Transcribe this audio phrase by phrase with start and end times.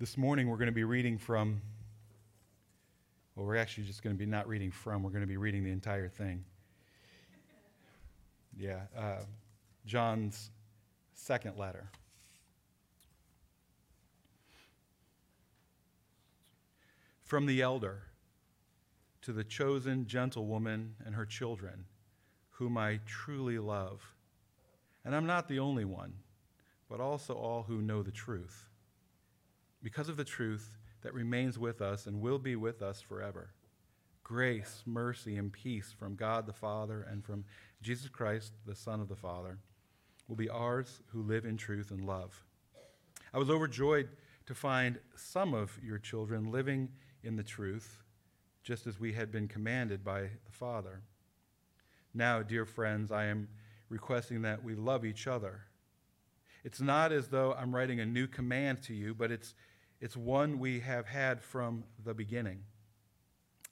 [0.00, 1.60] This morning we're going to be reading from,
[3.34, 5.64] well, we're actually just going to be not reading from, we're going to be reading
[5.64, 6.44] the entire thing.
[8.56, 9.22] Yeah, uh,
[9.86, 10.52] John's
[11.14, 11.90] second letter.
[17.24, 18.02] From the elder
[19.22, 21.86] to the chosen gentlewoman and her children,
[22.50, 24.00] whom I truly love.
[25.04, 26.12] And I'm not the only one,
[26.88, 28.67] but also all who know the truth.
[29.82, 30.70] Because of the truth
[31.02, 33.50] that remains with us and will be with us forever.
[34.24, 37.44] Grace, mercy, and peace from God the Father and from
[37.80, 39.58] Jesus Christ, the Son of the Father,
[40.26, 42.44] will be ours who live in truth and love.
[43.32, 44.08] I was overjoyed
[44.46, 46.90] to find some of your children living
[47.22, 48.02] in the truth,
[48.62, 51.02] just as we had been commanded by the Father.
[52.12, 53.48] Now, dear friends, I am
[53.88, 55.62] requesting that we love each other.
[56.68, 59.54] It's not as though I'm writing a new command to you, but it's,
[60.02, 62.58] it's one we have had from the beginning.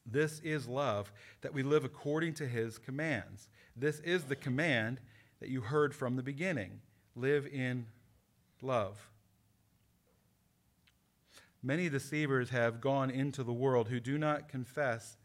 [0.06, 1.12] This is love,
[1.42, 3.50] that we live according to his commands.
[3.76, 4.98] This is the command
[5.40, 6.80] that you heard from the beginning
[7.14, 7.84] live in
[8.62, 9.10] love.
[11.62, 15.18] Many deceivers have gone into the world who do not confess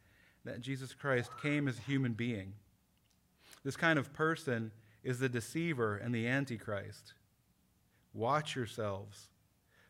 [0.44, 2.52] that Jesus Christ came as a human being.
[3.64, 4.74] This kind of person
[5.06, 7.14] is the deceiver and the antichrist.
[8.14, 9.30] Watch yourselves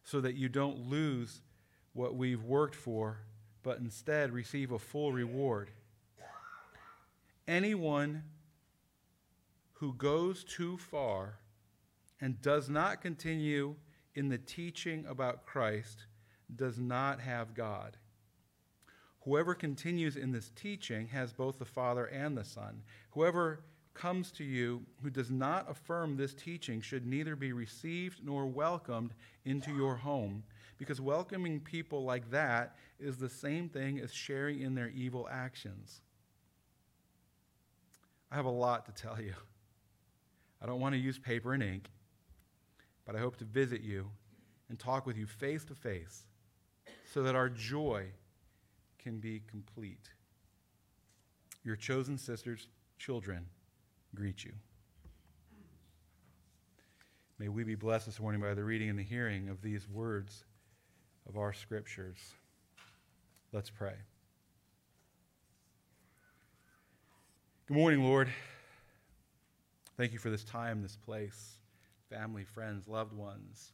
[0.04, 1.42] so that you don't lose
[1.94, 3.20] what we've worked for,
[3.64, 5.72] but instead receive a full reward.
[7.48, 8.24] Anyone
[9.74, 11.40] who goes too far
[12.20, 13.76] and does not continue
[14.14, 16.06] in the teaching about Christ
[16.56, 17.98] does not have God.
[19.22, 22.84] Whoever continues in this teaching has both the Father and the Son.
[23.12, 28.46] Whoever comes to you who does not affirm this teaching should neither be received nor
[28.46, 29.14] welcomed
[29.46, 30.44] into your home,
[30.78, 36.02] because welcoming people like that is the same thing as sharing in their evil actions.
[38.32, 39.34] I have a lot to tell you.
[40.62, 41.90] I don't want to use paper and ink,
[43.06, 44.10] but I hope to visit you
[44.70, 46.24] and talk with you face to face
[47.12, 48.06] so that our joy
[49.00, 50.10] can be complete.
[51.64, 52.68] Your chosen sisters,
[52.98, 53.46] children,
[54.16, 54.52] greet you.
[57.40, 60.44] May we be blessed this morning by the reading and the hearing of these words
[61.28, 62.18] of our scriptures.
[63.52, 63.96] Let's pray.
[67.68, 68.30] Good morning, Lord.
[69.98, 71.58] Thank you for this time, this place,
[72.10, 73.74] family, friends, loved ones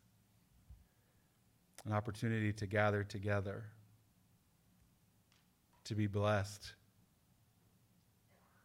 [1.87, 3.63] an opportunity to gather together,
[5.85, 6.73] to be blessed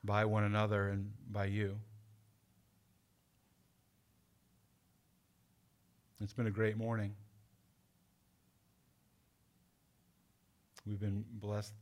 [0.04, 1.78] by one another and by you.
[6.20, 7.14] It's been a great morning.
[10.86, 11.72] We've been blessed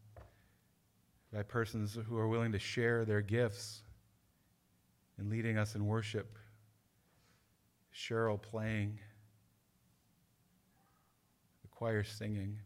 [1.32, 3.82] by persons who are willing to share their gifts
[5.19, 6.38] in leading us in worship.
[7.94, 8.98] Cheryl playing
[11.62, 12.58] the choir singing.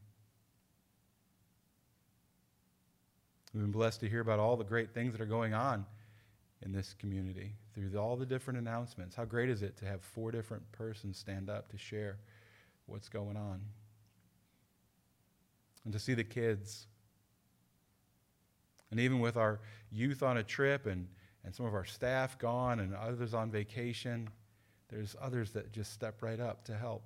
[3.54, 5.86] We've been blessed to hear about all the great things that are going on
[6.62, 9.14] in this community through all the different announcements.
[9.14, 12.18] How great is it to have four different persons stand up to share
[12.86, 13.60] what's going on?
[15.84, 16.86] And to see the kids.
[18.90, 19.60] And even with our
[19.92, 21.06] youth on a trip and,
[21.44, 24.30] and some of our staff gone and others on vacation,
[24.88, 27.04] there's others that just step right up to help.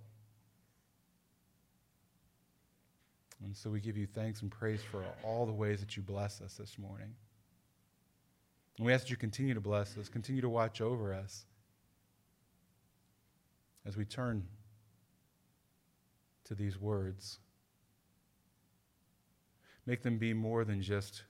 [3.44, 6.40] And so we give you thanks and praise for all the ways that you bless
[6.40, 7.14] us this morning.
[8.76, 11.44] And we ask that you continue to bless us, continue to watch over us
[13.86, 14.46] as we turn
[16.44, 17.38] to these words.
[19.86, 21.22] Make them be more than just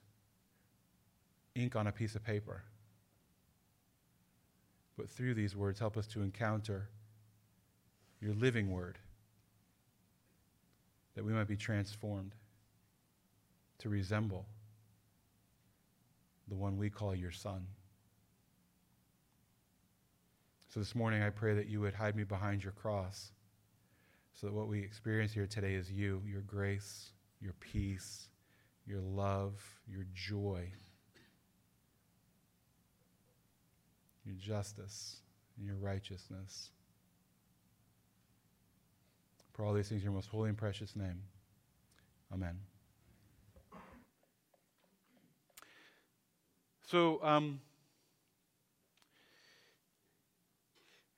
[1.55, 2.63] ink on a piece of paper.
[4.97, 6.89] But through these words, help us to encounter
[8.19, 8.99] your living word
[11.19, 12.33] that we might be transformed
[13.77, 14.45] to resemble
[16.47, 17.67] the one we call your Son.
[20.73, 23.33] So this morning, I pray that you would hide me behind your cross
[24.33, 27.11] so that what we experience here today is you, your grace,
[27.41, 28.29] your peace,
[28.87, 30.71] your love, your joy,
[34.23, 35.17] your justice,
[35.57, 36.69] and your righteousness.
[39.59, 41.21] For all these things in your most holy and precious name.
[42.33, 42.55] Amen.
[46.87, 47.59] So, um,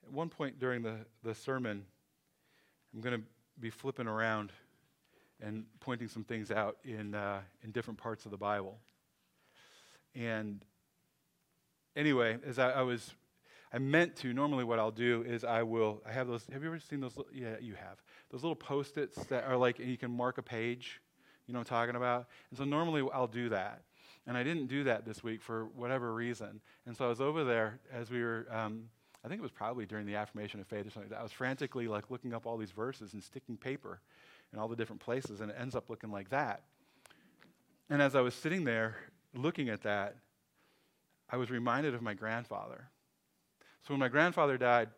[0.03, 1.85] at one point during the, the sermon,
[2.95, 3.23] I'm going to
[3.59, 4.51] be flipping around
[5.39, 8.79] and pointing some things out in, uh, in different parts of the Bible.
[10.15, 10.65] And
[11.95, 13.13] anyway, as I, I, was,
[13.73, 16.67] I meant to, normally what I'll do is I will, I have those, have you
[16.67, 17.17] ever seen those?
[17.33, 18.01] Yeah, you have.
[18.29, 20.99] Those little post its that are like, you can mark a page.
[21.47, 22.27] You know what I'm talking about?
[22.49, 23.83] And so normally I'll do that.
[24.27, 26.61] And I didn't do that this week for whatever reason.
[26.85, 28.83] And so I was over there as we were, um,
[29.23, 31.11] I think it was probably during the affirmation of faith or something.
[31.13, 33.99] I was frantically like looking up all these verses and sticking paper
[34.53, 36.63] in all the different places, and it ends up looking like that.
[37.89, 38.95] And as I was sitting there
[39.33, 40.15] looking at that,
[41.29, 42.89] I was reminded of my grandfather.
[43.87, 44.89] So when my grandfather died,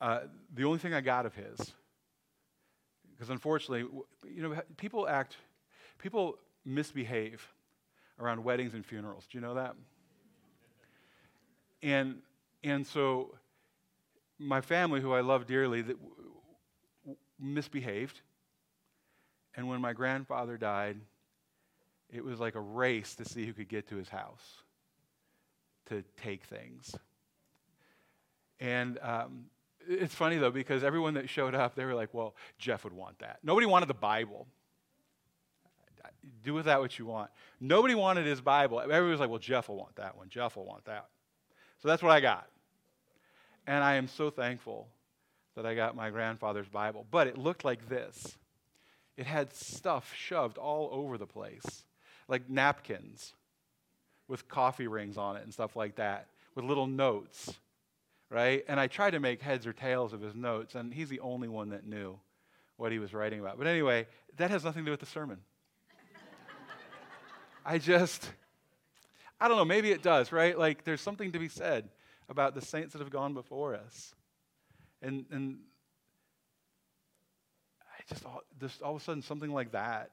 [0.00, 0.20] uh,
[0.52, 1.72] the only thing I got of his,
[3.12, 3.88] because unfortunately,
[4.24, 5.36] you know, people act,
[5.98, 7.46] people misbehave
[8.18, 9.26] around weddings and funerals.
[9.30, 9.76] Do you know that?
[11.82, 12.16] And
[12.64, 13.34] and so
[14.38, 15.96] my family, who I love dearly, that
[17.38, 18.20] misbehaved.
[19.56, 20.96] And when my grandfather died,
[22.10, 24.63] it was like a race to see who could get to his house
[25.86, 26.94] to take things.
[28.60, 29.46] And um,
[29.88, 33.18] it's funny though, because everyone that showed up, they were like, well, Jeff would want
[33.18, 33.38] that.
[33.42, 34.46] Nobody wanted the Bible.
[36.42, 37.30] Do with that what you want.
[37.60, 38.80] Nobody wanted his Bible.
[38.80, 40.28] Everybody was like, well, Jeff will want that one.
[40.28, 41.06] Jeff will want that.
[41.82, 42.48] So that's what I got.
[43.66, 44.88] And I am so thankful
[45.54, 47.06] that I got my grandfather's Bible.
[47.10, 48.36] But it looked like this
[49.16, 51.84] it had stuff shoved all over the place,
[52.26, 53.34] like napkins
[54.28, 57.52] with coffee rings on it and stuff like that, with little notes,
[58.30, 58.64] right?
[58.68, 61.48] And I tried to make heads or tails of his notes, and he's the only
[61.48, 62.18] one that knew
[62.76, 63.58] what he was writing about.
[63.58, 64.06] But anyway,
[64.36, 65.38] that has nothing to do with the sermon.
[67.64, 68.30] I just,
[69.40, 70.58] I don't know, maybe it does, right?
[70.58, 71.88] Like there's something to be said
[72.28, 74.14] about the saints that have gone before us.
[75.02, 75.58] And, and
[77.82, 80.10] I just all, just all of a sudden, something like that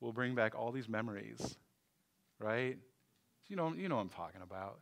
[0.00, 1.56] will bring back all these memories,
[2.40, 2.76] right?
[3.52, 4.80] You know, you know what I'm talking about.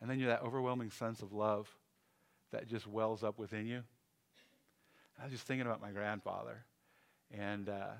[0.00, 1.68] And then you're that overwhelming sense of love
[2.52, 3.82] that just wells up within you.
[5.20, 6.64] I was just thinking about my grandfather.
[7.38, 7.90] And uh,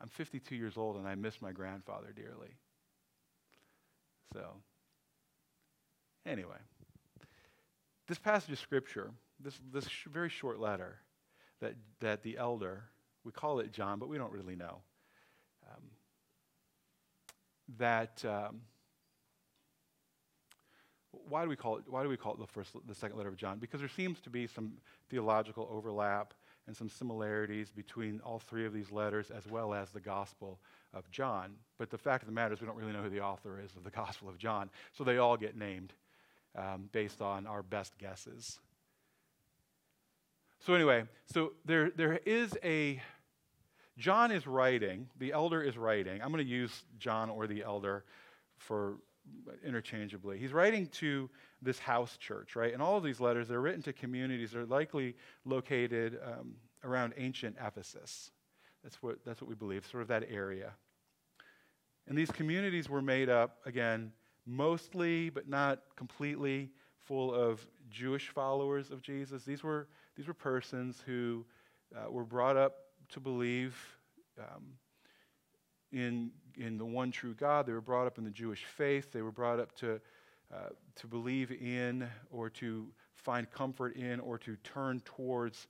[0.00, 2.54] I'm 52 years old, and I miss my grandfather dearly.
[4.32, 4.52] So,
[6.24, 6.58] anyway,
[8.06, 9.10] this passage of Scripture
[9.40, 10.98] this, this sh- very short letter
[11.60, 12.84] that, that the elder,
[13.24, 14.78] we call it John, but we don't really know,
[15.68, 15.82] um,
[17.78, 18.24] that.
[18.24, 18.60] Um,
[21.28, 23.28] why do we call it why do we call it the first the second letter
[23.28, 23.58] of john?
[23.58, 24.74] Because there seems to be some
[25.10, 26.34] theological overlap
[26.66, 30.58] and some similarities between all three of these letters as well as the gospel
[30.92, 31.52] of john.
[31.78, 33.74] But the fact of the matter is we don't really know who the author is
[33.76, 34.70] of the gospel of john.
[34.92, 35.92] So they all get named
[36.56, 38.58] um, based on our best guesses.
[40.60, 43.02] So, anyway, so there, there is a,
[43.98, 46.22] John is writing, the elder is writing.
[46.22, 48.04] I'm going to use John or the elder
[48.56, 48.96] for
[49.64, 50.38] interchangeably.
[50.38, 51.30] He's writing to
[51.62, 52.72] this house church, right?
[52.72, 57.14] And all of these letters, they're written to communities that are likely located um, around
[57.16, 58.30] ancient Ephesus.
[58.82, 60.72] That's what, that's what we believe, sort of that area.
[62.06, 64.12] And these communities were made up, again,
[64.46, 66.70] mostly, but not completely,
[67.04, 69.44] full of Jewish followers of Jesus.
[69.44, 71.44] These were these were persons who
[71.94, 72.76] uh, were brought up
[73.10, 73.76] to believe
[74.38, 74.64] um,
[75.92, 77.66] in, in the one true God.
[77.66, 79.12] They were brought up in the Jewish faith.
[79.12, 80.00] They were brought up to,
[80.52, 85.66] uh, to believe in or to find comfort in or to turn towards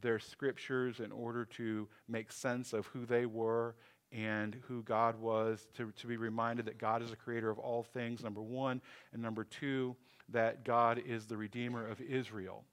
[0.00, 3.74] their scriptures in order to make sense of who they were
[4.12, 7.82] and who God was, to, to be reminded that God is the creator of all
[7.82, 8.80] things, number one,
[9.12, 9.96] and number two,
[10.30, 12.64] that God is the redeemer of Israel.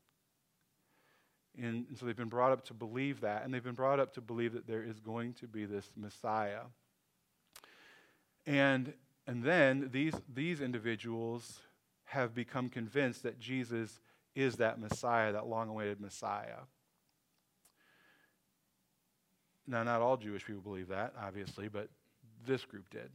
[1.62, 4.22] And, so they've been brought up to believe that, and they've been brought up to
[4.22, 6.62] believe that there is going to be this Messiah.
[8.45, 8.93] And,
[9.25, 11.59] and then these, these individuals
[12.05, 13.99] have become convinced that Jesus
[14.35, 16.59] is that Messiah, that long awaited Messiah.
[19.67, 21.89] Now, not all Jewish people believe that, obviously, but
[22.45, 23.09] this group did.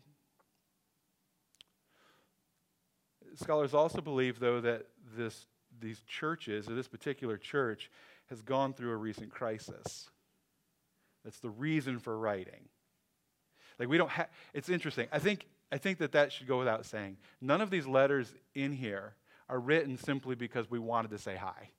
[3.37, 5.47] Scholars also believe, though, that this,
[5.81, 7.91] these churches, or this particular church,
[8.29, 10.11] has gone through a recent crisis.
[11.25, 12.69] That's the reason for writing.
[13.81, 15.09] Like we don't have, it's interesting.
[15.11, 17.17] I think, I think that that should go without saying.
[17.41, 19.15] None of these letters in here
[19.49, 21.71] are written simply because we wanted to say hi.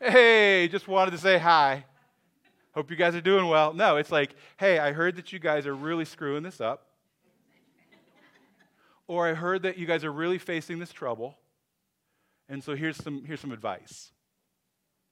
[0.12, 1.86] hey, just wanted to say hi.
[2.74, 3.72] Hope you guys are doing well.
[3.72, 6.86] No, it's like, hey, I heard that you guys are really screwing this up.
[9.08, 11.34] or I heard that you guys are really facing this trouble.
[12.46, 14.12] And so here's some, here's some advice.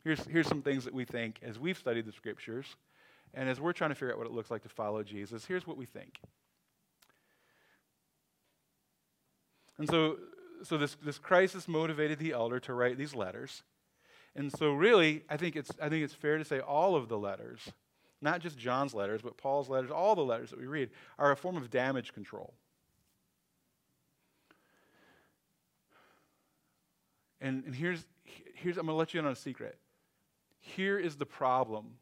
[0.04, 2.66] Here's, here's some things that we think as we've studied the scriptures
[3.34, 5.44] and as we're trying to figure out what it looks like to follow Jesus.
[5.44, 6.18] Here's what we think.
[9.78, 10.16] And so,
[10.62, 13.62] so this, this crisis motivated the elder to write these letters.
[14.34, 17.18] And so, really, I think, it's, I think it's fair to say all of the
[17.18, 17.60] letters,
[18.20, 21.36] not just John's letters, but Paul's letters, all the letters that we read, are a
[21.36, 22.54] form of damage control.
[27.40, 28.04] And, and here's,
[28.54, 29.78] here's, I'm going to let you in on a secret.
[30.60, 31.94] Here is the problem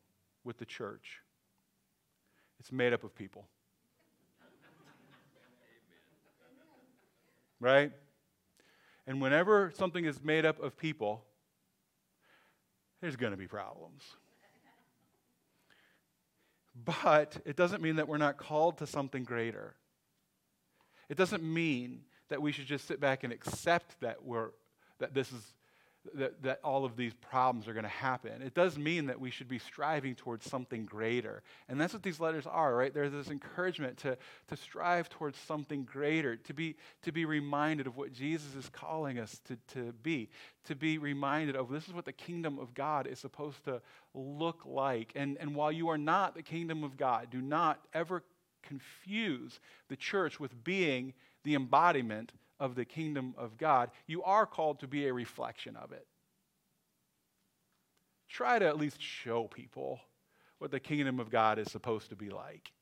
[0.47, 1.21] with the church
[2.59, 3.47] it's made up of people.
[7.61, 7.93] right?
[9.07, 11.25] And whenever something is made up of people,
[13.01, 14.03] there's going to be problems.
[16.85, 19.75] But it doesn't mean that we're not called to something greater.
[21.09, 24.51] It doesn't mean that we should just sit back and accept that we're
[24.99, 25.43] that this is
[26.15, 28.43] that, that all of these problems are going to happen.
[28.43, 31.43] It does mean that we should be striving towards something greater.
[31.69, 32.93] And that's what these letters are, right?
[32.93, 34.17] There's this encouragement to,
[34.49, 39.19] to strive towards something greater, to be, to be reminded of what Jesus is calling
[39.19, 40.29] us to, to be,
[40.65, 43.81] to be reminded of this is what the kingdom of God is supposed to
[44.15, 45.13] look like.
[45.15, 48.23] And, and while you are not the kingdom of God, do not ever
[48.63, 54.81] confuse the church with being the embodiment of the kingdom of God, you are called
[54.81, 56.07] to be a reflection of it.
[58.29, 60.01] Try to at least show people
[60.59, 62.73] what the kingdom of God is supposed to be like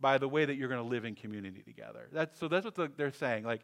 [0.00, 2.08] by the way that you're going to live in community together.
[2.12, 3.44] That's, so that's what the, they're saying.
[3.44, 3.62] Like,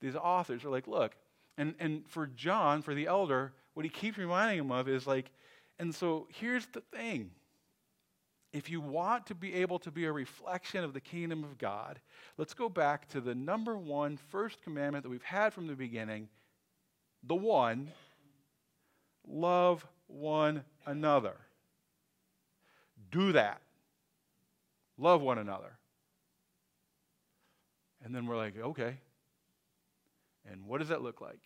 [0.00, 1.16] these authors are like, look,
[1.56, 5.30] and, and for John, for the elder, what he keeps reminding him of is like,
[5.78, 7.30] and so here's the thing
[8.52, 12.00] if you want to be able to be a reflection of the kingdom of God,
[12.38, 16.28] let's go back to the number one first commandment that we've had from the beginning
[17.24, 17.90] the one
[19.26, 21.34] love one another.
[23.10, 23.60] Do that.
[24.96, 25.76] Love one another.
[28.04, 28.96] And then we're like, okay.
[30.50, 31.40] And what does that look like?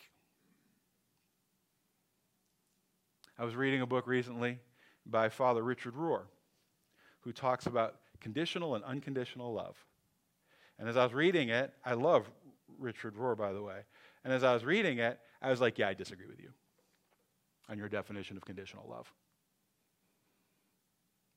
[3.38, 4.58] I was reading a book recently
[5.06, 6.24] by Father Richard Rohr
[7.22, 9.76] who talks about conditional and unconditional love.
[10.78, 12.26] And as I was reading it, I love
[12.78, 13.80] Richard Rohr, by the way.
[14.24, 16.50] And as I was reading it, I was like, yeah, I disagree with you
[17.68, 19.12] on your definition of conditional love.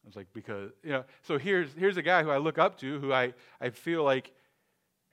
[0.04, 2.78] I was like, because, you know, so here's, here's a guy who I look up
[2.80, 4.32] to, who I, I feel like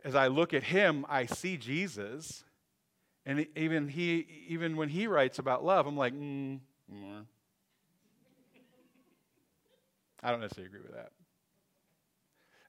[0.04, 2.44] as I look at him, I see Jesus.
[3.24, 6.60] And even, he, even when he writes about love, I'm like, mm,
[6.92, 7.24] mm,
[10.22, 11.10] I don't necessarily agree with that.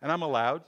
[0.01, 0.63] And I'm allowed.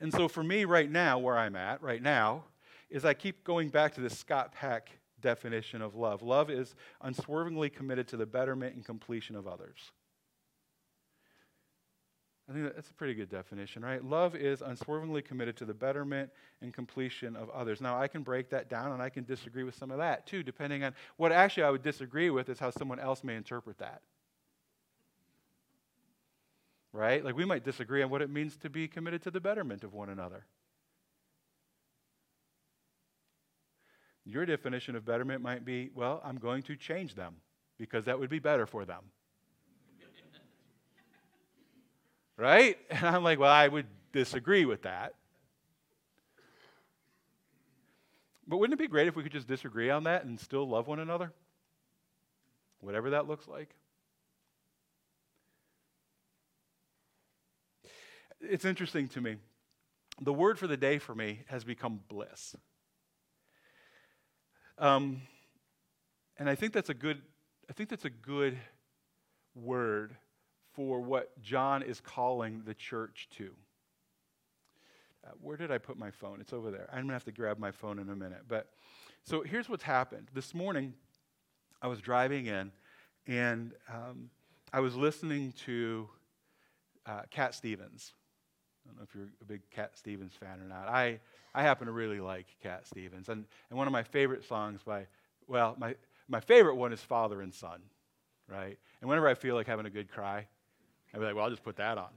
[0.00, 2.44] And so for me, right now, where I'm at right now,
[2.90, 6.22] is I keep going back to this Scott Peck definition of love.
[6.22, 9.92] Love is unswervingly committed to the betterment and completion of others.
[12.48, 14.04] I think that's a pretty good definition, right?
[14.04, 16.28] Love is unswervingly committed to the betterment
[16.60, 17.80] and completion of others.
[17.80, 20.42] Now, I can break that down and I can disagree with some of that too,
[20.42, 24.02] depending on what actually I would disagree with is how someone else may interpret that
[26.94, 27.24] right?
[27.24, 29.92] Like we might disagree on what it means to be committed to the betterment of
[29.92, 30.46] one another.
[34.24, 37.34] Your definition of betterment might be, well, I'm going to change them
[37.78, 39.02] because that would be better for them.
[42.38, 42.78] right?
[42.90, 45.14] And I'm like, well, I would disagree with that.
[48.46, 50.86] But wouldn't it be great if we could just disagree on that and still love
[50.86, 51.32] one another?
[52.80, 53.74] Whatever that looks like.
[58.48, 59.36] It's interesting to me.
[60.20, 62.54] The word for the day for me has become bliss.
[64.78, 65.22] Um,
[66.38, 67.20] and I think that's a good,
[67.68, 68.58] I think that's a good
[69.54, 70.16] word
[70.74, 73.54] for what John is calling the church to.
[75.24, 76.40] Uh, where did I put my phone?
[76.40, 76.88] It's over there.
[76.90, 78.42] I'm going to have to grab my phone in a minute.
[78.46, 78.68] But
[79.22, 80.28] so here's what's happened.
[80.34, 80.94] This morning,
[81.80, 82.72] I was driving in,
[83.26, 84.30] and um,
[84.72, 86.08] I was listening to
[87.06, 88.12] uh, Cat Stevens.
[88.84, 90.88] I don't know if you're a big Cat Stevens fan or not.
[90.88, 91.18] I,
[91.54, 93.28] I happen to really like Cat Stevens.
[93.28, 95.06] And, and one of my favorite songs by,
[95.48, 95.94] well, my,
[96.28, 97.80] my favorite one is Father and Son,
[98.48, 98.78] right?
[99.00, 100.46] And whenever I feel like having a good cry,
[101.12, 102.10] I'd be like, well, I'll just put that on.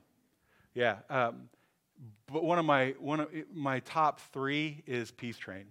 [0.73, 0.97] Yeah.
[1.09, 1.49] Um,
[2.31, 5.65] but one of my, one of my top three is Peace Train.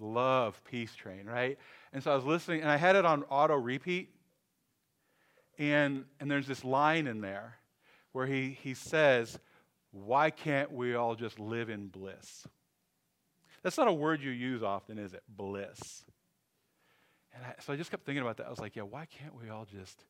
[0.00, 1.58] Love Peace Train, right?
[1.92, 4.10] And so I was listening, and I had it on auto repeat.
[5.58, 7.56] And, and there's this line in there
[8.12, 9.38] where he, he says,
[10.04, 12.46] why can't we all just live in bliss?
[13.62, 15.22] That's not a word you use often, is it?
[15.28, 16.04] Bliss.
[17.34, 18.46] And I, so I just kept thinking about that.
[18.46, 20.04] I was like, yeah, why can't we all just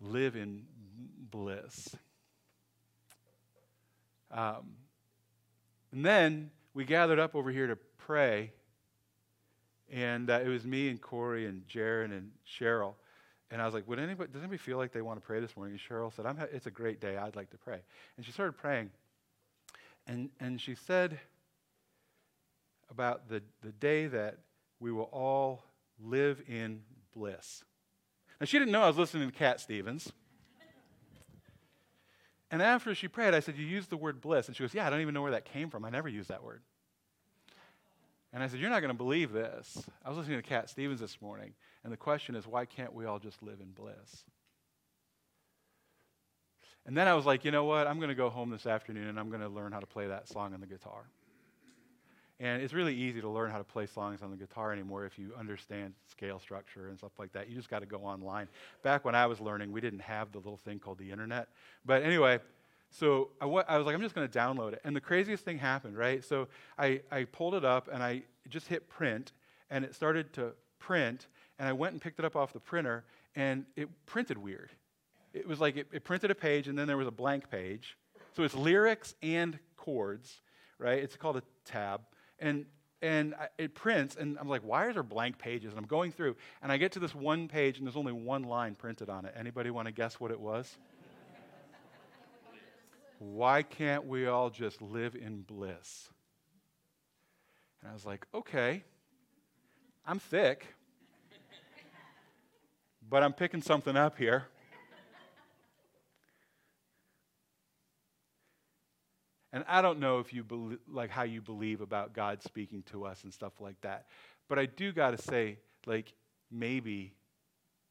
[0.00, 0.64] live in
[1.30, 1.94] bliss?
[4.30, 4.72] Um,
[5.92, 8.52] and then we gathered up over here to pray.
[9.92, 12.94] And uh, it was me and Corey and Jaron and Cheryl.
[13.54, 15.56] And I was like, Would anybody, does anybody feel like they want to pray this
[15.56, 15.78] morning?
[15.78, 17.16] And Cheryl said, It's a great day.
[17.16, 17.78] I'd like to pray.
[18.16, 18.90] And she started praying.
[20.08, 21.20] And, and she said
[22.90, 24.38] about the, the day that
[24.80, 25.62] we will all
[26.04, 26.80] live in
[27.14, 27.62] bliss.
[28.40, 30.12] Now, she didn't know I was listening to Cat Stevens.
[32.50, 34.48] And after she prayed, I said, You used the word bliss.
[34.48, 35.84] And she goes, Yeah, I don't even know where that came from.
[35.84, 36.62] I never used that word.
[38.32, 39.80] And I said, You're not going to believe this.
[40.04, 43.04] I was listening to Cat Stevens this morning, and the question is, why can't we
[43.04, 44.24] all just live in bliss?
[46.86, 47.86] And then I was like, you know what?
[47.86, 50.06] I'm going to go home this afternoon and I'm going to learn how to play
[50.08, 51.04] that song on the guitar.
[52.40, 55.18] And it's really easy to learn how to play songs on the guitar anymore if
[55.18, 57.48] you understand scale structure and stuff like that.
[57.48, 58.48] You just got to go online.
[58.82, 61.48] Back when I was learning, we didn't have the little thing called the internet.
[61.86, 62.40] But anyway,
[62.90, 64.80] so I, w- I was like, I'm just going to download it.
[64.84, 66.24] And the craziest thing happened, right?
[66.24, 69.32] So I, I pulled it up and I just hit print,
[69.70, 71.28] and it started to print.
[71.58, 73.04] And I went and picked it up off the printer,
[73.36, 74.70] and it printed weird.
[75.32, 77.96] It was like it, it printed a page, and then there was a blank page.
[78.36, 80.40] So it's lyrics and chords,
[80.78, 80.98] right?
[80.98, 82.00] It's called a tab
[82.38, 82.66] and
[83.02, 85.72] and it prints, and I'm like, why are there blank pages?
[85.72, 88.44] And I'm going through, and I get to this one page, and there's only one
[88.44, 89.34] line printed on it.
[89.36, 90.78] Anybody want to guess what it was?
[93.18, 96.08] why can't we all just live in bliss?
[97.82, 98.84] And I was like, okay,
[100.06, 100.66] I'm thick,
[103.08, 104.44] but I'm picking something up here.
[109.52, 113.22] And I don't know if you like how you believe about God speaking to us
[113.22, 114.06] and stuff like that.
[114.48, 116.12] But I do got to say, like,
[116.50, 117.14] maybe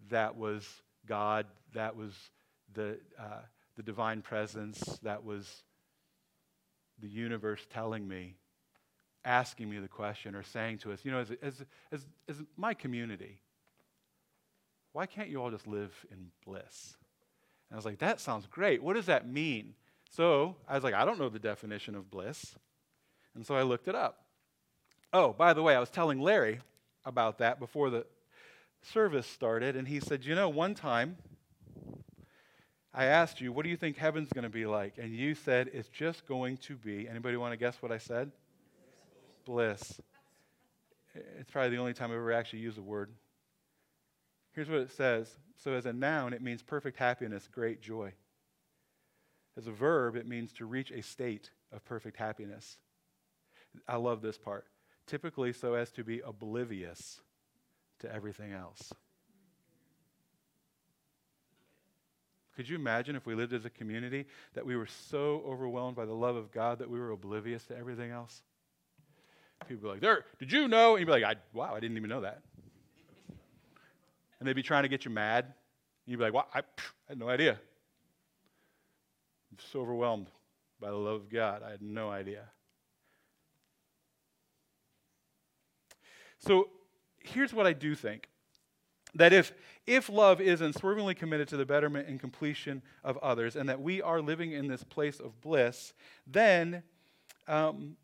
[0.09, 0.67] that was
[1.05, 2.13] God, that was
[2.73, 3.43] the, uh,
[3.77, 5.63] the divine presence, that was
[6.99, 8.35] the universe telling me,
[9.23, 12.73] asking me the question, or saying to us, you know, as, as, as, as my
[12.73, 13.39] community,
[14.93, 16.95] why can't you all just live in bliss?
[17.69, 18.81] And I was like, that sounds great.
[18.81, 19.73] What does that mean?
[20.09, 22.55] So I was like, I don't know the definition of bliss.
[23.35, 24.25] And so I looked it up.
[25.11, 26.59] Oh, by the way, I was telling Larry
[27.05, 28.05] about that before the
[28.83, 31.17] service started, and he said, You know, one time
[32.93, 34.97] I asked you, What do you think heaven's going to be like?
[34.97, 37.07] And you said, It's just going to be.
[37.07, 38.31] Anybody want to guess what I said?
[39.45, 39.99] Bliss.
[41.39, 43.09] It's probably the only time I've ever actually used the word.
[44.53, 45.35] Here's what it says.
[45.57, 48.13] So, as a noun, it means perfect happiness, great joy.
[49.57, 52.77] As a verb, it means to reach a state of perfect happiness.
[53.87, 54.65] I love this part.
[55.05, 57.21] Typically, so as to be oblivious
[57.99, 58.93] to everything else.
[62.55, 66.05] Could you imagine if we lived as a community that we were so overwhelmed by
[66.05, 68.43] the love of God that we were oblivious to everything else?
[69.67, 71.97] People be like, "There, did you know?" And you'd be like, I, "Wow, I didn't
[71.97, 72.43] even know that."
[74.43, 75.53] And they'd be trying to get you mad.
[76.05, 76.63] You'd be like, "Wow, I, I
[77.07, 77.53] had no idea."
[79.49, 80.27] I'm so overwhelmed
[80.81, 81.63] by the love of God.
[81.63, 82.49] I had no idea.
[86.39, 86.67] So
[87.19, 88.27] here's what I do think
[89.15, 89.53] that if,
[89.87, 94.01] if love is unswervingly committed to the betterment and completion of others, and that we
[94.01, 95.93] are living in this place of bliss,
[96.27, 96.83] then
[97.47, 97.95] um,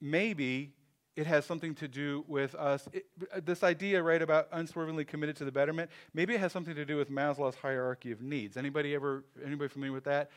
[0.00, 0.72] maybe
[1.16, 2.88] it has something to do with us.
[2.92, 3.06] It,
[3.44, 6.96] this idea, right, about unswervingly committed to the betterment, maybe it has something to do
[6.96, 8.56] with Maslow's hierarchy of needs.
[8.56, 10.30] Anybody ever, anybody familiar with that?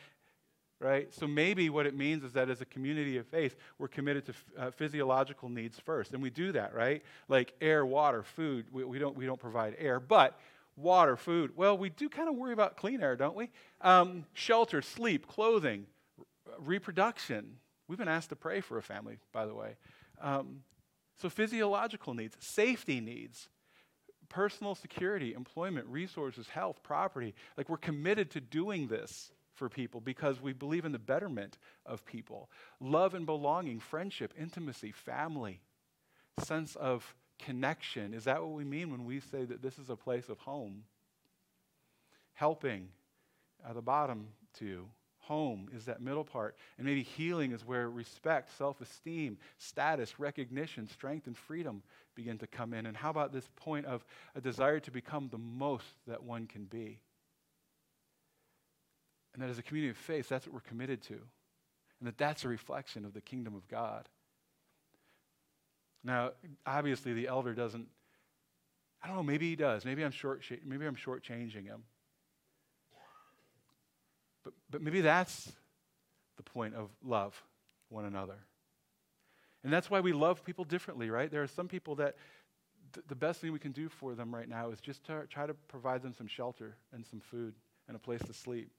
[0.80, 1.12] right?
[1.12, 4.34] So maybe what it means is that as a community of faith, we're committed to
[4.56, 6.12] uh, physiological needs first.
[6.12, 7.02] And we do that, right?
[7.28, 8.66] Like air, water, food.
[8.70, 10.38] We, we, don't, we don't provide air, but
[10.76, 11.56] water, food.
[11.56, 13.50] Well, we do kind of worry about clean air, don't we?
[13.80, 15.86] Um, shelter, sleep, clothing,
[16.60, 17.56] reproduction.
[17.88, 19.76] We've been asked to pray for a family, by the way.
[20.20, 20.62] Um,
[21.20, 23.48] so physiological needs, safety needs,
[24.28, 27.34] personal security, employment, resources, health, property.
[27.56, 32.04] Like we're committed to doing this for people because we believe in the betterment of
[32.04, 32.50] people.
[32.80, 35.60] Love and belonging, friendship, intimacy, family,
[36.44, 38.14] sense of connection.
[38.14, 40.84] Is that what we mean when we say that this is a place of home?
[42.34, 42.88] Helping
[43.68, 44.86] at the bottom two.
[45.28, 46.56] Home is that middle part.
[46.78, 51.82] And maybe healing is where respect, self esteem, status, recognition, strength, and freedom
[52.14, 52.86] begin to come in.
[52.86, 56.64] And how about this point of a desire to become the most that one can
[56.64, 57.00] be?
[59.34, 61.14] And that as a community of faith, that's what we're committed to.
[61.14, 64.08] And that that's a reflection of the kingdom of God.
[66.02, 66.32] Now,
[66.66, 67.88] obviously, the elder doesn't
[69.02, 69.84] I don't know, maybe he does.
[69.84, 71.84] Maybe I'm short maybe I'm shortchanging him.
[74.70, 75.50] But, maybe that's
[76.36, 77.40] the point of love
[77.88, 78.36] one another.
[79.64, 81.30] And that's why we love people differently, right?
[81.30, 82.16] There are some people that
[82.92, 85.46] th- the best thing we can do for them right now is just to try
[85.46, 87.54] to provide them some shelter and some food
[87.88, 88.70] and a place to sleep.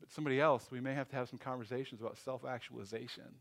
[0.00, 3.36] But somebody else, we may have to have some conversations about self actualization.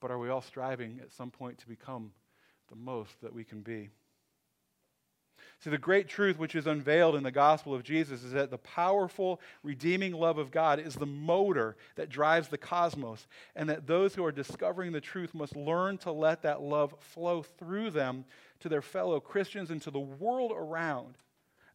[0.00, 2.12] But are we all striving at some point to become
[2.68, 3.88] the most that we can be?
[5.60, 8.58] See, the great truth which is unveiled in the gospel of Jesus is that the
[8.58, 14.14] powerful, redeeming love of God is the motor that drives the cosmos, and that those
[14.14, 18.24] who are discovering the truth must learn to let that love flow through them
[18.60, 21.16] to their fellow Christians and to the world around.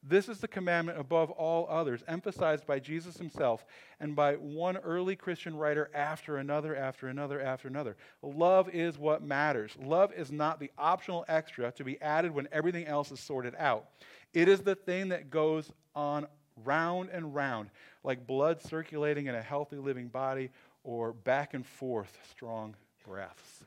[0.02, 3.66] This is the commandment above all others, emphasized by Jesus himself
[4.00, 7.98] and by one early Christian writer after another, after another, after another.
[8.22, 9.74] Love is what matters.
[9.82, 13.90] Love is not the optional extra to be added when everything else is sorted out.
[14.34, 16.28] It is the thing that goes on
[16.64, 17.70] round and round,
[18.04, 20.50] like blood circulating in a healthy living body
[20.84, 23.66] or back and forth strong breaths.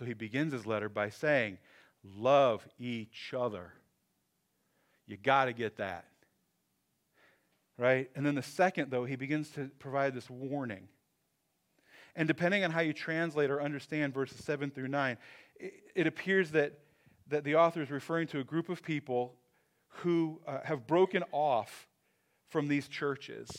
[0.00, 1.58] So he begins his letter by saying,
[2.02, 3.74] Love each other.
[5.06, 6.06] You got to get that.
[7.76, 8.10] Right?
[8.16, 10.88] And then the second, though, he begins to provide this warning.
[12.16, 15.18] And depending on how you translate or understand verses 7 through 9,
[15.56, 16.78] it, it appears that,
[17.28, 19.34] that the author is referring to a group of people
[19.88, 21.86] who uh, have broken off
[22.48, 23.50] from these churches.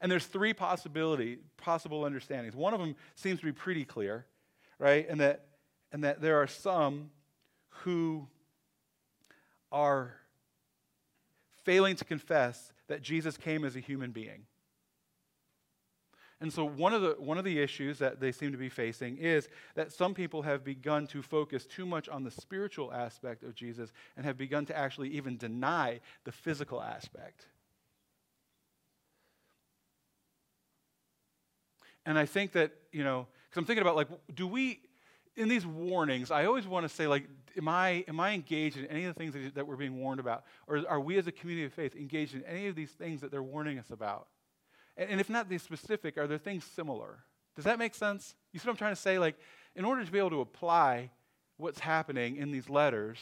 [0.00, 2.56] And there's three possibility, possible understandings.
[2.56, 4.26] One of them seems to be pretty clear
[4.82, 5.08] right?
[5.08, 5.44] And that,
[5.92, 7.10] and that there are some
[7.84, 8.26] who
[9.70, 10.16] are
[11.62, 14.42] failing to confess that Jesus came as a human being.
[16.40, 19.18] And so, one of, the, one of the issues that they seem to be facing
[19.18, 23.54] is that some people have begun to focus too much on the spiritual aspect of
[23.54, 27.46] Jesus and have begun to actually even deny the physical aspect.
[32.06, 34.80] And I think that, you know, because I'm thinking about like, do we,
[35.36, 38.86] in these warnings, I always want to say, like, am I, am I engaged in
[38.86, 40.44] any of the things that, that we're being warned about?
[40.66, 43.30] Or are we as a community of faith engaged in any of these things that
[43.30, 44.28] they're warning us about?
[44.96, 47.20] And, and if not these specific, are there things similar?
[47.54, 48.34] Does that make sense?
[48.52, 49.18] You see what I'm trying to say?
[49.18, 49.36] Like,
[49.76, 51.10] in order to be able to apply
[51.56, 53.18] what's happening in these letters,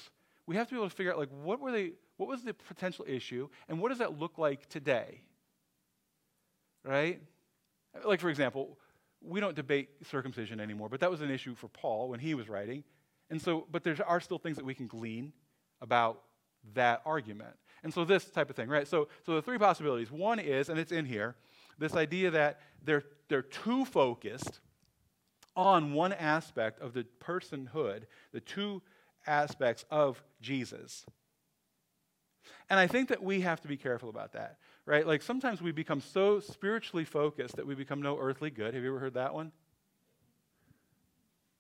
[0.47, 2.55] we have to be able to figure out, like, what were they, what was the
[2.55, 5.23] potential issue, and what does that look like today?
[6.85, 7.21] Right?
[8.05, 8.79] Like, for example,
[9.20, 12.48] we don't debate circumcision anymore, but that was an issue for Paul when he was
[12.48, 12.85] writing.
[13.29, 15.33] And so, but there are still things that we can glean
[15.81, 16.22] about
[16.74, 17.55] that argument.
[17.83, 18.87] And so this type of thing, right?
[18.87, 20.11] So, so the three possibilities.
[20.11, 21.37] One is, and it's in here,
[21.79, 24.61] this idea that they're, they're too focused
[25.57, 28.83] on one aspect of the personhood, the two
[29.26, 31.05] aspects of Jesus.
[32.68, 35.07] And I think that we have to be careful about that right?
[35.07, 38.75] Like sometimes we become so spiritually focused that we become no earthly good.
[38.75, 39.53] Have you ever heard that one?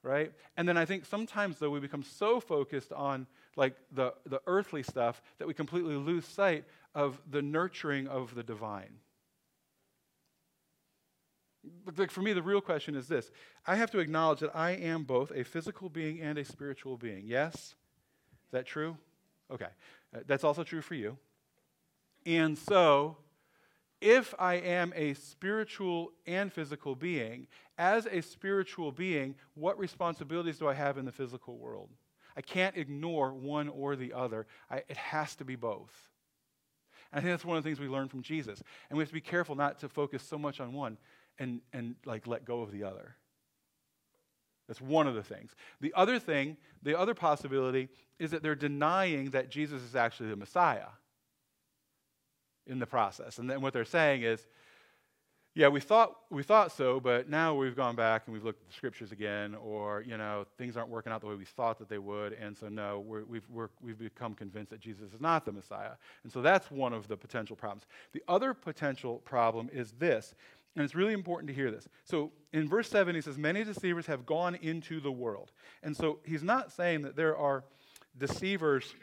[0.02, 0.32] Right?
[0.56, 4.82] And then I think sometimes though we become so focused on like the, the earthly
[4.82, 8.98] stuff that we completely lose sight of the nurturing of the divine.
[11.96, 13.30] Like for me, the real question is this
[13.66, 17.26] I have to acknowledge that I am both a physical being and a spiritual being.
[17.26, 17.54] Yes?
[17.54, 18.96] Is that true?
[19.50, 19.68] Okay.
[20.14, 21.18] Uh, that's also true for you.
[22.26, 23.16] And so,
[24.00, 30.68] if I am a spiritual and physical being, as a spiritual being, what responsibilities do
[30.68, 31.90] I have in the physical world?
[32.36, 34.46] I can't ignore one or the other.
[34.70, 36.10] I, it has to be both.
[37.12, 38.62] And I think that's one of the things we learn from Jesus.
[38.88, 40.96] And we have to be careful not to focus so much on one
[41.38, 43.16] and, and like let go of the other.
[44.68, 45.54] That's one of the things.
[45.80, 47.88] The other thing, the other possibility,
[48.20, 50.86] is that they're denying that Jesus is actually the Messiah
[52.66, 53.38] in the process.
[53.38, 54.46] And then what they're saying is,
[55.54, 58.68] yeah, we thought we thought so, but now we've gone back and we've looked at
[58.68, 61.88] the scriptures again, or you know things aren't working out the way we thought that
[61.88, 65.44] they would, and so no, we have we've, we've become convinced that Jesus is not
[65.44, 67.86] the Messiah, and so that's one of the potential problems.
[68.12, 70.36] The other potential problem is this,
[70.76, 71.88] and it's really important to hear this.
[72.04, 75.50] So in verse seven, he says, "Many deceivers have gone into the world,"
[75.82, 77.64] and so he's not saying that there are
[78.16, 78.94] deceivers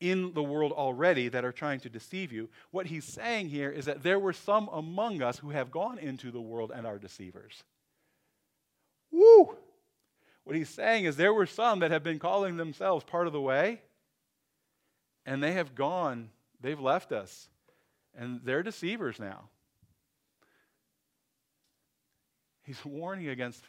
[0.00, 2.48] in the world already that are trying to deceive you.
[2.70, 6.30] What he's saying here is that there were some among us who have gone into
[6.30, 7.62] the world and are deceivers.
[9.10, 9.56] Woo!
[10.44, 13.40] What he's saying is there were some that have been calling themselves part of the
[13.40, 13.80] way,
[15.24, 16.28] and they have gone,
[16.60, 17.48] they've left us,
[18.16, 19.48] and they're deceivers now.
[22.64, 23.62] He's warning against,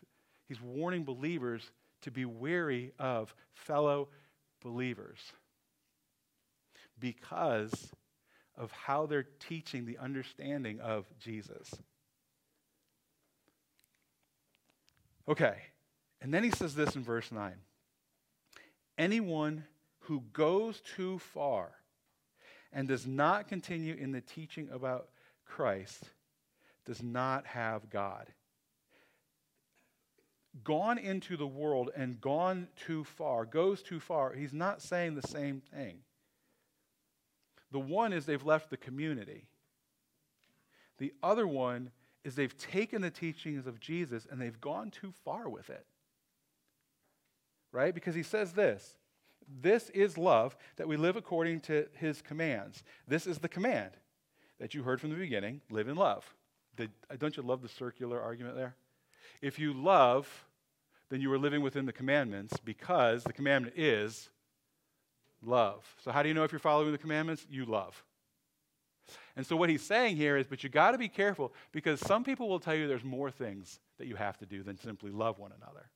[0.47, 4.09] he's warning believers to be wary of fellow
[4.61, 5.19] believers
[7.05, 7.91] because
[8.57, 11.69] of how they're teaching the understanding of Jesus.
[15.27, 15.55] Okay,
[16.19, 17.53] and then he says this in verse 9
[18.97, 19.65] Anyone
[19.99, 21.73] who goes too far
[22.73, 25.09] and does not continue in the teaching about
[25.45, 26.05] Christ
[26.87, 28.25] does not have God.
[30.63, 35.27] Gone into the world and gone too far, goes too far, he's not saying the
[35.27, 35.99] same thing.
[37.71, 39.47] The one is they've left the community.
[40.97, 41.91] The other one
[42.23, 45.85] is they've taken the teachings of Jesus and they've gone too far with it.
[47.71, 47.93] Right?
[47.93, 48.97] Because he says this
[49.61, 52.83] this is love, that we live according to his commands.
[53.07, 53.91] This is the command
[54.59, 56.33] that you heard from the beginning live in love.
[56.75, 58.75] Did, uh, don't you love the circular argument there?
[59.41, 60.45] If you love,
[61.09, 64.29] then you are living within the commandments because the commandment is
[65.45, 65.83] love.
[66.03, 67.45] So, how do you know if you're following the commandments?
[67.49, 68.03] You love.
[69.35, 72.23] And so, what he's saying here is, but you got to be careful because some
[72.23, 75.39] people will tell you there's more things that you have to do than simply love
[75.39, 75.89] one another.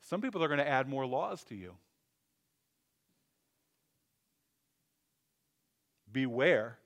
[0.00, 1.74] Some people are going to add more laws to you.
[6.12, 6.78] Beware,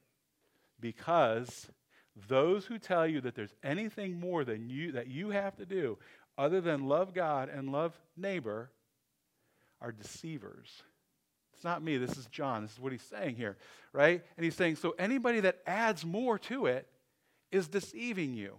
[0.80, 1.68] because
[2.28, 5.98] those who tell you that there's anything more than you that you have to do
[6.36, 8.70] other than love God and love neighbor
[9.80, 10.82] are deceivers.
[11.54, 12.62] It's not me, this is John.
[12.62, 13.56] This is what he's saying here,
[13.92, 14.22] right?
[14.36, 16.86] And he's saying, so anybody that adds more to it
[17.50, 18.54] is deceiving you.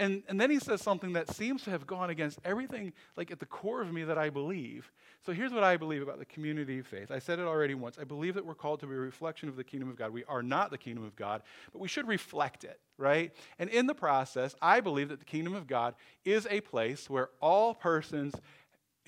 [0.00, 3.40] And, and then he says something that seems to have gone against everything, like at
[3.40, 4.92] the core of me, that I believe.
[5.26, 7.10] So here's what I believe about the community of faith.
[7.10, 7.98] I said it already once.
[8.00, 10.12] I believe that we're called to be a reflection of the kingdom of God.
[10.12, 13.32] We are not the kingdom of God, but we should reflect it, right?
[13.58, 17.30] And in the process, I believe that the kingdom of God is a place where
[17.40, 18.36] all persons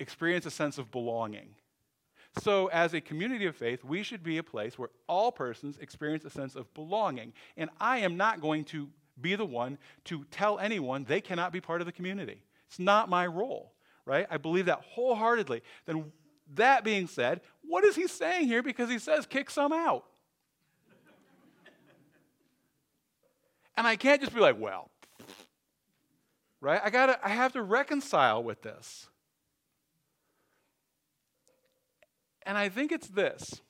[0.01, 1.55] experience a sense of belonging.
[2.41, 6.23] So, as a community of faith, we should be a place where all persons experience
[6.23, 7.33] a sense of belonging.
[7.57, 11.59] And I am not going to be the one to tell anyone they cannot be
[11.59, 12.41] part of the community.
[12.67, 13.73] It's not my role,
[14.05, 14.27] right?
[14.29, 15.61] I believe that wholeheartedly.
[15.85, 16.11] Then,
[16.55, 18.63] that being said, what is he saying here?
[18.63, 20.05] Because he says, kick some out.
[23.75, 24.89] and I can't just be like, well,
[26.59, 26.81] right?
[26.83, 29.07] I gotta, I have to reconcile with this.
[32.45, 33.61] And I think it's this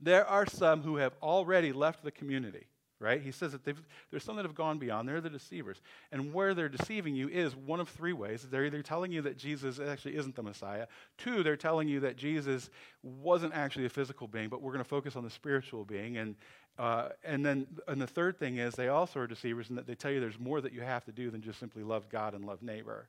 [0.00, 2.68] there are some who have already left the community
[3.00, 3.22] right?
[3.22, 5.08] He says that there's some that have gone beyond.
[5.08, 5.80] They're the deceivers.
[6.10, 8.46] And where they're deceiving you is one of three ways.
[8.50, 10.86] They're either telling you that Jesus actually isn't the Messiah.
[11.16, 12.70] Two, they're telling you that Jesus
[13.02, 16.16] wasn't actually a physical being, but we're going to focus on the spiritual being.
[16.16, 16.34] And,
[16.76, 19.94] uh, and then and the third thing is they also are deceivers in that they
[19.94, 22.44] tell you there's more that you have to do than just simply love God and
[22.44, 23.08] love neighbor.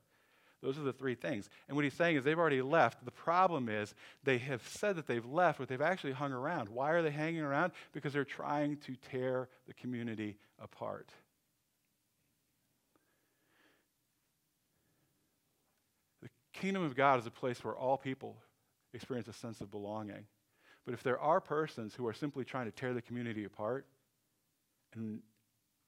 [0.62, 1.50] Those are the three things.
[1.67, 3.06] And what he's saying is they've already left.
[3.06, 6.67] The problem is they have said that they've left, but they've actually hung around.
[6.67, 7.72] Why are they hanging around?
[7.93, 11.10] Because they're trying to tear the community apart.
[16.22, 18.36] The kingdom of God is a place where all people
[18.93, 20.26] experience a sense of belonging.
[20.86, 23.86] But if there are persons who are simply trying to tear the community apart,
[24.93, 25.22] and,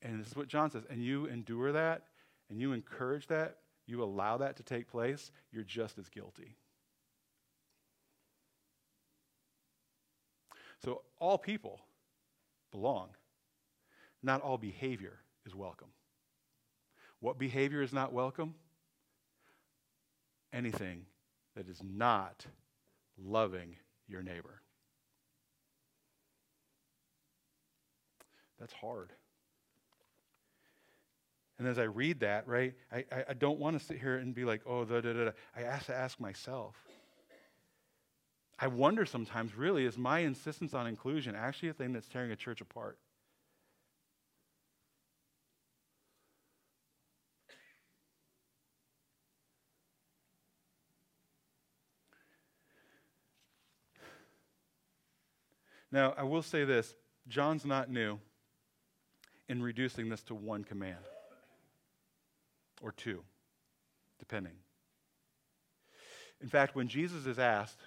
[0.01, 2.03] and this is what John says, and you endure that,
[2.49, 3.57] and you encourage that,
[3.91, 6.55] you allow that to take place, you're just as guilty.
[10.83, 11.81] So, all people
[12.71, 13.09] belong.
[14.23, 15.89] Not all behavior is welcome.
[17.19, 18.55] What behavior is not welcome?
[20.53, 21.05] Anything
[21.55, 22.45] that is not
[23.17, 23.75] loving
[24.07, 24.61] your neighbor.
[28.59, 29.11] That's hard.
[31.61, 34.45] And as I read that, right, I, I, don't want to sit here and be
[34.45, 35.29] like, oh, da, da, da.
[35.55, 36.75] I have to ask myself.
[38.57, 42.35] I wonder sometimes, really, is my insistence on inclusion actually a thing that's tearing a
[42.35, 42.97] church apart?
[55.91, 56.95] Now, I will say this
[57.27, 58.17] John's not new
[59.47, 60.97] in reducing this to one command
[62.81, 63.23] or two,
[64.19, 64.53] depending.
[66.41, 67.79] In fact, when Jesus is asked,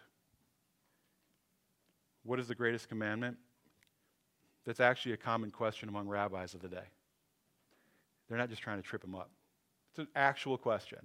[2.22, 3.36] What is the greatest commandment?
[4.64, 6.86] That's actually a common question among rabbis of the day.
[8.28, 9.30] They're not just trying to trip him up,
[9.90, 10.98] it's an actual question.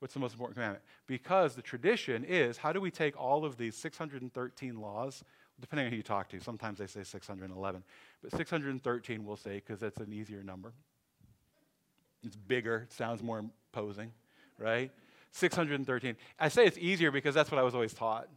[0.00, 0.84] What's the most important commandment?
[1.08, 5.24] Because the tradition is how do we take all of these 613 laws,
[5.60, 7.82] depending on who you talk to, sometimes they say 611,
[8.22, 10.72] but 613 we'll say because that's an easier number.
[12.24, 14.12] It's bigger, it sounds more imposing,
[14.58, 14.90] right?
[15.32, 16.16] 613.
[16.38, 18.28] I say it's easier because that's what I was always taught,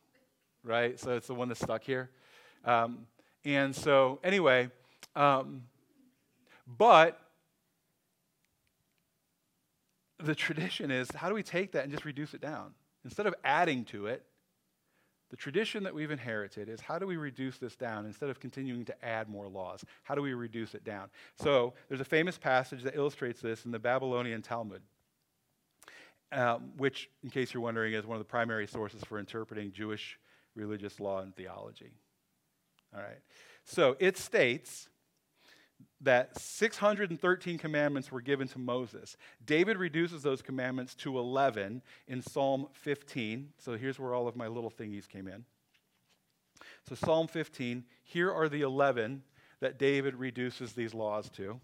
[0.63, 0.99] right?
[0.99, 2.09] So it's the one that's stuck here.
[2.65, 3.07] Um,
[3.43, 4.69] and so, anyway,
[5.15, 5.63] um,
[6.67, 7.19] but
[10.19, 12.73] the tradition is how do we take that and just reduce it down?
[13.03, 14.23] Instead of adding to it,
[15.31, 18.83] the tradition that we've inherited is how do we reduce this down instead of continuing
[18.85, 19.83] to add more laws?
[20.03, 21.09] How do we reduce it down?
[21.35, 24.81] So there's a famous passage that illustrates this in the Babylonian Talmud,
[26.33, 30.19] um, which, in case you're wondering, is one of the primary sources for interpreting Jewish
[30.53, 31.93] religious law and theology.
[32.93, 33.19] All right.
[33.63, 34.89] So it states
[36.01, 39.17] that 613 commandments were given to Moses.
[39.45, 43.49] David reduces those commandments to 11 in Psalm 15.
[43.57, 45.45] So here's where all of my little thingies came in.
[46.87, 49.23] So, Psalm 15, here are the 11
[49.59, 51.59] that David reduces these laws to.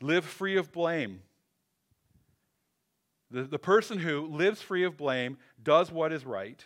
[0.00, 1.22] Live free of blame.
[3.30, 6.64] The, the person who lives free of blame does what is right,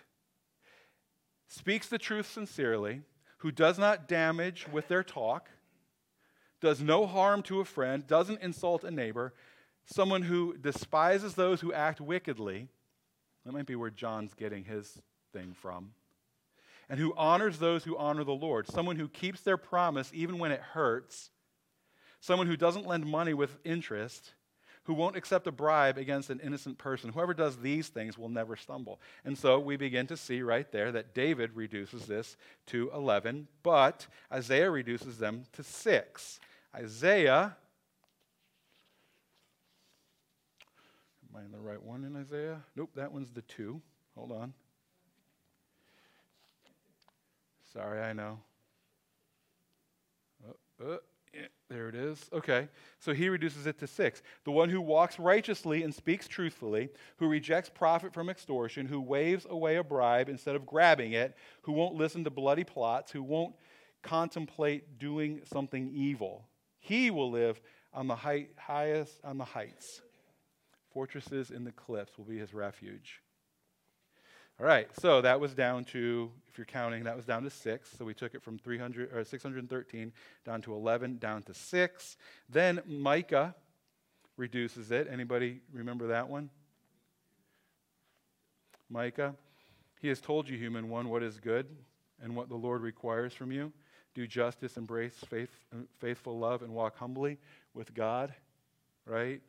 [1.49, 3.03] speaks the truth sincerely,
[3.39, 5.49] who does not damage with their talk
[6.63, 9.35] does no harm to a friend, doesn't insult a neighbor,
[9.85, 12.69] someone who despises those who act wickedly.
[13.45, 14.97] That might be where John's getting his
[15.33, 15.91] thing from.
[16.89, 20.53] And who honors those who honor the Lord, someone who keeps their promise even when
[20.53, 21.31] it hurts,
[22.21, 24.33] someone who doesn't lend money with interest,
[24.85, 27.11] who won't accept a bribe against an innocent person.
[27.11, 29.01] Whoever does these things will never stumble.
[29.25, 34.07] And so we begin to see right there that David reduces this to 11, but
[34.33, 36.41] Isaiah reduces them to 6.
[36.75, 37.57] Isaiah.
[41.29, 42.61] Am I in the right one in Isaiah?
[42.77, 43.81] Nope, that one's the two.
[44.17, 44.53] Hold on.
[47.73, 48.39] Sorry, I know.
[50.47, 50.97] Uh, uh,
[51.33, 52.29] yeah, there it is.
[52.33, 52.69] Okay.
[52.99, 54.23] So he reduces it to six.
[54.45, 59.47] The one who walks righteously and speaks truthfully, who rejects profit from extortion, who waves
[59.49, 63.55] away a bribe instead of grabbing it, who won't listen to bloody plots, who won't
[64.03, 66.45] contemplate doing something evil.
[66.83, 67.61] He will live
[67.95, 70.03] on the height, highest on the heights.
[70.93, 73.23] Fortresses in the cliffs will be his refuge.
[74.59, 77.89] All right, so that was down to, if you're counting, that was down to six.
[77.97, 80.13] So we took it from 300 or 613
[80.45, 82.17] down to 11, down to six.
[82.49, 83.55] Then Micah
[84.37, 85.07] reduces it.
[85.09, 86.51] Anybody remember that one?
[88.91, 89.37] Micah,
[90.01, 91.67] he has told you, human one, what is good
[92.21, 93.73] and what the Lord requires from you
[94.15, 95.51] do justice, embrace faith,
[95.99, 97.39] faithful love, and walk humbly
[97.75, 98.33] with God,
[99.07, 99.41] right?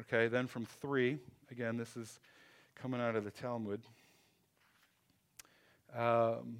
[0.00, 1.18] Okay, then from three,
[1.50, 2.18] again, this is
[2.74, 3.80] coming out of the Talmud.
[5.96, 6.58] Um,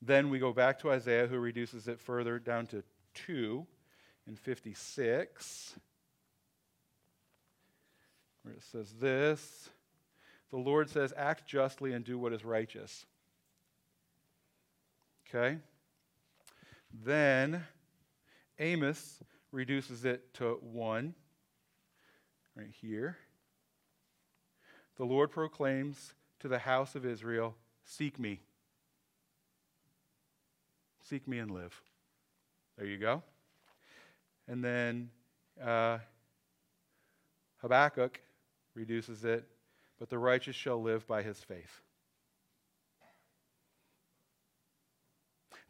[0.00, 2.82] then we go back to Isaiah, who reduces it further down to
[3.14, 3.66] two
[4.26, 5.74] in 56,
[8.42, 9.70] where it says this
[10.50, 13.06] The Lord says, Act justly and do what is righteous.
[15.28, 15.58] Okay?
[16.92, 17.64] Then
[18.58, 21.14] Amos reduces it to one,
[22.56, 23.18] right here.
[24.96, 28.40] The Lord proclaims to the house of Israel, Seek me.
[31.02, 31.80] Seek me and live.
[32.78, 33.22] There you go.
[34.48, 35.10] And then
[35.62, 35.98] uh,
[37.58, 38.20] Habakkuk
[38.74, 39.46] reduces it,
[39.98, 41.81] but the righteous shall live by his faith.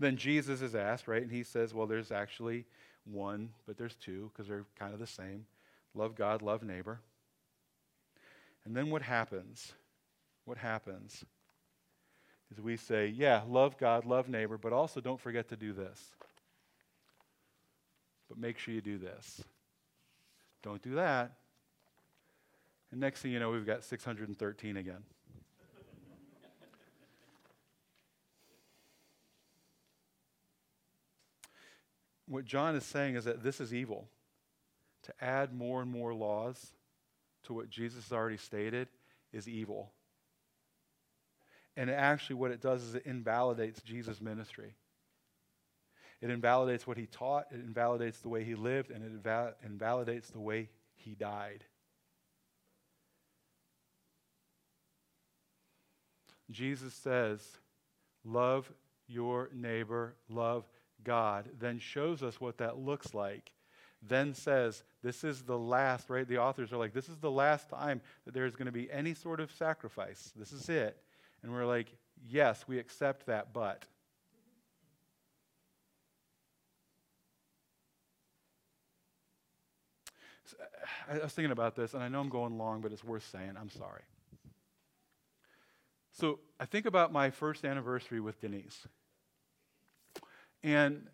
[0.03, 1.23] Then Jesus is asked, right?
[1.23, 2.65] And he says, well, there's actually
[3.05, 5.47] one, but there's two because they're kind of the same
[5.95, 6.99] love God, love neighbor.
[8.65, 9.75] And then what happens?
[10.45, 11.25] What happens
[12.51, 16.01] is we say, yeah, love God, love neighbor, but also don't forget to do this.
[18.29, 19.45] But make sure you do this.
[20.65, 21.31] Don't do that.
[22.91, 25.05] And next thing you know, we've got 613 again.
[32.27, 34.09] What John is saying is that this is evil.
[35.05, 36.73] To add more and more laws
[37.45, 38.89] to what Jesus has already stated
[39.33, 39.93] is evil.
[41.77, 44.75] And actually, what it does is it invalidates Jesus' ministry.
[46.21, 50.31] It invalidates what he taught, it invalidates the way he lived, and it inval- invalidates
[50.31, 51.65] the way he died.
[56.51, 57.41] Jesus says,
[58.25, 58.71] Love
[59.09, 60.65] your neighbor, love
[61.05, 63.53] God, then shows us what that looks like,
[64.03, 66.27] then says, This is the last, right?
[66.27, 69.15] The authors are like, This is the last time that there's going to be any
[69.15, 70.33] sort of sacrifice.
[70.37, 70.97] This is it.
[71.43, 71.95] And we're like,
[72.29, 73.85] Yes, we accept that, but.
[81.11, 83.55] I was thinking about this, and I know I'm going long, but it's worth saying.
[83.59, 84.03] I'm sorry.
[86.13, 88.87] So I think about my first anniversary with Denise.
[90.63, 91.09] And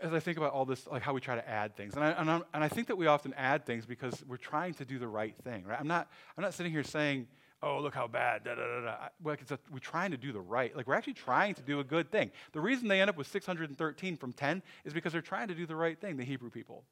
[0.00, 2.10] as I think about all this, like how we try to add things, and I,
[2.10, 5.08] and, and, i think that we often add things because we're trying to do the
[5.08, 5.78] right thing, right?
[5.78, 7.26] I'm not, I'm not sitting here saying,
[7.62, 8.96] oh, look how bad, da da da da.
[9.22, 11.84] Like a, we're trying to do the right, like we're actually trying to do a
[11.84, 12.30] good thing.
[12.52, 15.66] The reason they end up with 613 from 10 is because they're trying to do
[15.66, 16.84] the right thing, the Hebrew people,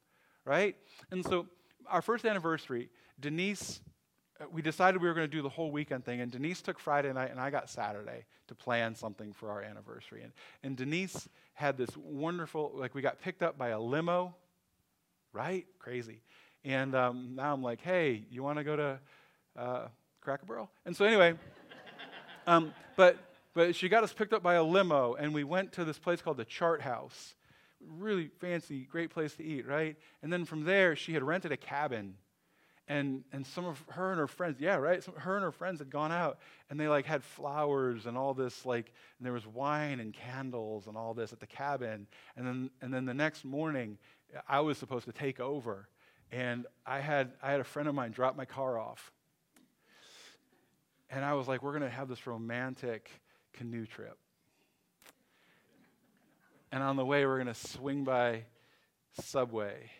[0.45, 0.75] right?
[1.11, 1.47] And so
[1.87, 2.89] our first anniversary,
[3.19, 3.81] Denise
[4.51, 7.11] we decided we were going to do the whole weekend thing, and Denise took Friday
[7.11, 10.21] night, and I got Saturday to plan something for our anniversary.
[10.23, 10.31] And,
[10.63, 14.33] and Denise had this wonderful, like, we got picked up by a limo,
[15.33, 15.65] right?
[15.77, 16.21] Crazy.
[16.63, 18.99] And um, now I'm like, hey, you want to go to
[19.57, 19.87] uh,
[20.21, 20.69] Cracker Barrel?
[20.85, 21.35] And so, anyway,
[22.47, 23.17] um, but,
[23.53, 26.21] but she got us picked up by a limo, and we went to this place
[26.21, 27.35] called the Chart House.
[27.85, 29.97] Really fancy, great place to eat, right?
[30.23, 32.15] And then from there, she had rented a cabin
[32.89, 35.01] and and some of her and her friends yeah right?
[35.03, 38.33] Some, her and her friends had gone out and they like had flowers and all
[38.33, 42.07] this like and there was wine and candles and all this at the cabin.
[42.35, 43.97] And then and then the next morning
[44.47, 45.87] i was supposed to take over
[46.31, 49.11] and i had i had a friend of mine drop my car off.
[51.11, 53.09] And i was like we're going to have this romantic
[53.53, 54.17] canoe trip.
[56.71, 58.45] And on the way we're going to swing by
[59.13, 59.91] subway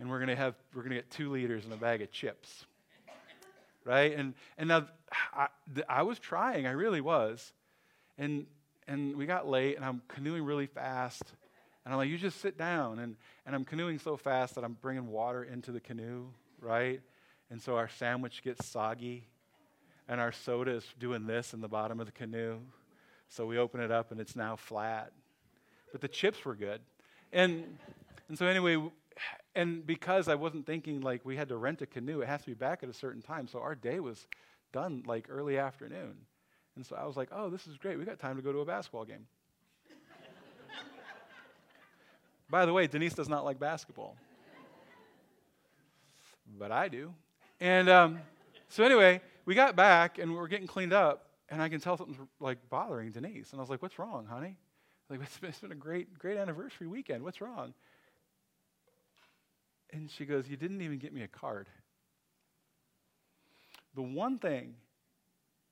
[0.00, 2.10] and we're going to have we're going to get two liters and a bag of
[2.10, 2.66] chips.
[3.84, 4.16] Right?
[4.16, 4.86] And and now
[5.32, 5.46] I,
[5.88, 7.52] I was trying i really was.
[8.18, 8.46] And
[8.88, 11.22] and we got late and i'm canoeing really fast.
[11.84, 12.98] And i'm like you just sit down.
[12.98, 16.26] And and i'm canoeing so fast that i'm bringing water into the canoe
[16.60, 17.00] right?
[17.50, 19.26] And so our sandwich gets soggy
[20.08, 22.58] and our soda is doing this in the bottom of the canoe.
[23.28, 25.12] So we open it up and it's now flat.
[25.92, 26.80] But the chips were good.
[27.32, 27.78] And
[28.28, 28.76] and so anyway
[29.54, 32.46] and because I wasn't thinking like we had to rent a canoe, it has to
[32.46, 33.48] be back at a certain time.
[33.48, 34.26] So our day was
[34.72, 36.14] done like early afternoon.
[36.76, 37.98] And so I was like, oh, this is great.
[37.98, 39.26] We got time to go to a basketball game.
[42.50, 44.16] By the way, Denise does not like basketball.
[46.58, 47.12] But I do.
[47.60, 48.20] And um,
[48.68, 51.96] so anyway, we got back and we were getting cleaned up, and I can tell
[51.96, 53.52] something's like bothering Denise.
[53.52, 54.56] And I was like, what's wrong, honey?
[55.08, 57.22] Like, it's been, it's been a great, great anniversary weekend.
[57.22, 57.74] What's wrong?
[59.92, 61.68] And she goes, You didn't even get me a card.
[63.94, 64.74] The one thing,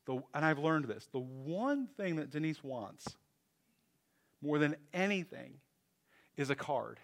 [0.06, 3.16] the, and I've learned this, the one thing that Denise wants
[4.42, 5.54] more than anything
[6.36, 6.98] is a card.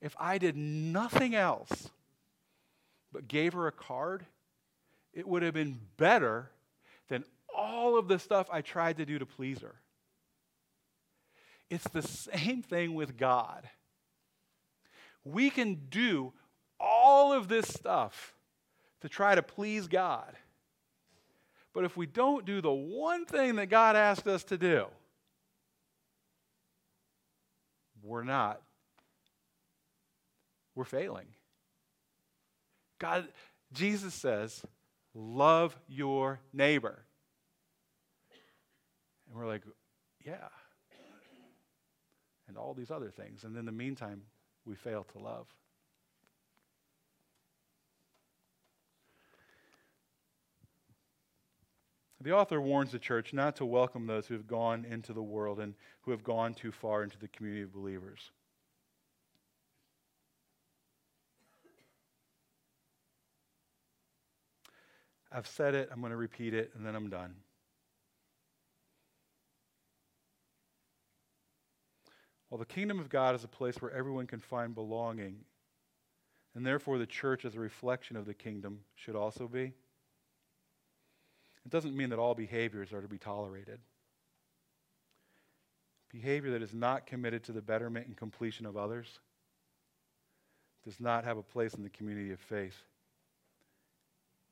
[0.00, 1.90] If I did nothing else
[3.12, 4.26] but gave her a card,
[5.12, 6.50] it would have been better
[7.08, 9.76] than all of the stuff I tried to do to please her.
[11.70, 13.68] It's the same thing with God.
[15.24, 16.32] We can do
[16.80, 18.34] all of this stuff
[19.00, 20.34] to try to please God.
[21.72, 24.86] But if we don't do the one thing that God asked us to do,
[28.02, 28.60] we're not.
[30.74, 31.26] We're failing.
[32.98, 33.28] God,
[33.72, 34.62] Jesus says,
[35.14, 37.04] love your neighbor.
[39.28, 39.62] And we're like,
[40.24, 40.48] yeah.
[42.48, 43.44] And all these other things.
[43.44, 44.22] And in the meantime,
[44.66, 45.46] we fail to love.
[52.20, 55.58] The author warns the church not to welcome those who have gone into the world
[55.58, 58.30] and who have gone too far into the community of believers.
[65.32, 67.34] I've said it, I'm going to repeat it, and then I'm done.
[72.52, 75.36] Well, the kingdom of God is a place where everyone can find belonging,
[76.54, 79.72] and therefore the church, as a reflection of the kingdom, should also be.
[81.64, 83.78] It doesn't mean that all behaviors are to be tolerated.
[86.10, 89.08] Behavior that is not committed to the betterment and completion of others
[90.84, 92.76] does not have a place in the community of faith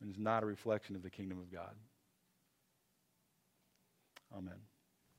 [0.00, 1.74] and is not a reflection of the kingdom of God.
[4.34, 4.69] Amen.